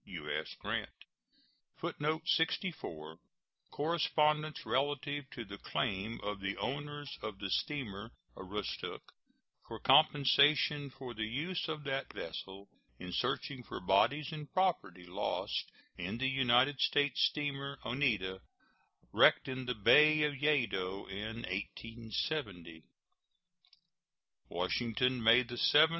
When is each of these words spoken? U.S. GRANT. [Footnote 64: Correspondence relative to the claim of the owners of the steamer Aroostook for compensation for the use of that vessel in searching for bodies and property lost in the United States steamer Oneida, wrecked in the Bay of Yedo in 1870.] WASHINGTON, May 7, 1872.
U.S. 0.03 0.47
GRANT. 0.59 0.89
[Footnote 1.79 2.23
64: 2.25 3.17
Correspondence 3.69 4.65
relative 4.65 5.25
to 5.31 5.45
the 5.45 5.59
claim 5.59 6.19
of 6.23 6.39
the 6.39 6.57
owners 6.57 7.19
of 7.21 7.37
the 7.37 7.51
steamer 7.51 8.09
Aroostook 8.35 9.01
for 9.67 9.77
compensation 9.79 10.89
for 10.97 11.13
the 11.13 11.25
use 11.27 11.65
of 11.67 11.83
that 11.83 12.11
vessel 12.13 12.67
in 12.99 13.11
searching 13.11 13.61
for 13.63 13.79
bodies 13.79 14.29
and 14.31 14.51
property 14.51 15.05
lost 15.07 15.71
in 15.99 16.17
the 16.17 16.27
United 16.27 16.79
States 16.79 17.21
steamer 17.29 17.77
Oneida, 17.85 18.39
wrecked 19.13 19.47
in 19.47 19.65
the 19.67 19.75
Bay 19.75 20.23
of 20.23 20.33
Yedo 20.33 21.07
in 21.11 21.43
1870.] 21.45 22.83
WASHINGTON, 24.49 25.21
May 25.23 25.41
7, 25.43 25.49
1872. 25.51 25.87